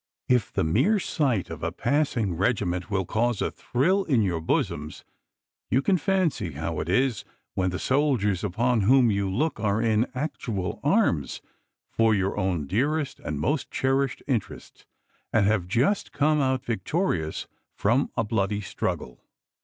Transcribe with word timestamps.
If 0.27 0.51
the 0.51 0.63
mere 0.63 0.97
sight 0.99 1.51
of 1.51 1.61
a 1.61 1.71
passing 1.71 2.33
regiment 2.33 2.89
will 2.89 3.05
cause 3.05 3.39
a 3.39 3.51
thrill 3.51 4.03
in 4.05 4.23
your 4.23 4.41
bosoms, 4.41 5.03
you 5.69 5.83
can 5.83 5.95
fancy 5.99 6.53
how 6.53 6.79
it 6.79 6.89
is 6.89 7.23
when 7.53 7.69
the 7.69 7.77
soldiers 7.77 8.43
upon 8.43 8.81
whom 8.81 9.11
you 9.11 9.29
look 9.29 9.59
are 9.59 9.79
in 9.79 10.07
actual 10.15 10.79
arms 10.83 11.39
for 11.91 12.15
your 12.15 12.35
own 12.35 12.65
dearest 12.65 13.19
and 13.19 13.39
most 13.39 13.69
cherished 13.69 14.23
interests, 14.25 14.87
and 15.31 15.45
have 15.45 15.67
just 15.67 16.11
come 16.11 16.41
out 16.41 16.65
victorious 16.65 17.45
from 17.75 18.09
a 18.17 18.23
bloody 18.23 18.59
struggle. 18.61 19.23